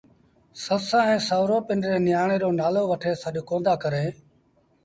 سس 0.63 0.87
ائيٚݩ 1.01 1.25
سُورو 1.27 1.57
پنڊري 1.67 1.99
نيٚآڻي 2.05 2.37
رو 2.43 2.49
نآلو 2.59 2.81
وٺي 2.91 3.11
سڏ 3.23 3.35
ڪوندآ 3.49 3.73
ڪريݩ 3.83 4.11